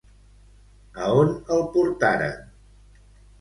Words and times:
A 1.07 1.09
on 1.17 1.29
el 1.57 1.61
portaren? 1.75 2.41